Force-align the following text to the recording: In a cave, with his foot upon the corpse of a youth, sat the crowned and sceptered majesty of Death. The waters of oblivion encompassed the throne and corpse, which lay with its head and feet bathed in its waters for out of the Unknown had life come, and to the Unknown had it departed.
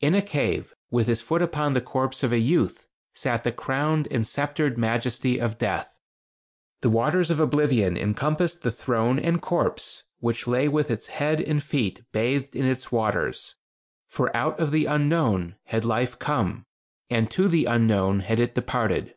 In 0.00 0.14
a 0.14 0.22
cave, 0.22 0.72
with 0.92 1.08
his 1.08 1.20
foot 1.20 1.42
upon 1.42 1.72
the 1.74 1.80
corpse 1.80 2.22
of 2.22 2.30
a 2.30 2.38
youth, 2.38 2.86
sat 3.12 3.42
the 3.42 3.50
crowned 3.50 4.06
and 4.08 4.24
sceptered 4.24 4.78
majesty 4.78 5.40
of 5.40 5.58
Death. 5.58 6.00
The 6.82 6.88
waters 6.90 7.28
of 7.28 7.40
oblivion 7.40 7.96
encompassed 7.96 8.62
the 8.62 8.70
throne 8.70 9.18
and 9.18 9.42
corpse, 9.42 10.04
which 10.20 10.46
lay 10.46 10.68
with 10.68 10.92
its 10.92 11.08
head 11.08 11.40
and 11.40 11.60
feet 11.60 12.04
bathed 12.12 12.54
in 12.54 12.64
its 12.64 12.92
waters 12.92 13.56
for 14.06 14.30
out 14.36 14.60
of 14.60 14.70
the 14.70 14.84
Unknown 14.86 15.56
had 15.64 15.84
life 15.84 16.20
come, 16.20 16.66
and 17.10 17.28
to 17.32 17.48
the 17.48 17.64
Unknown 17.64 18.20
had 18.20 18.38
it 18.38 18.54
departed. 18.54 19.16